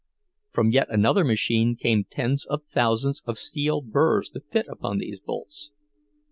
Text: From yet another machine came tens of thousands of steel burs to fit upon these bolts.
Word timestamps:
From 0.49 0.71
yet 0.71 0.87
another 0.89 1.23
machine 1.23 1.75
came 1.75 2.05
tens 2.09 2.43
of 2.47 2.63
thousands 2.65 3.21
of 3.27 3.37
steel 3.37 3.81
burs 3.81 4.31
to 4.31 4.39
fit 4.39 4.65
upon 4.67 4.97
these 4.97 5.19
bolts. 5.19 5.69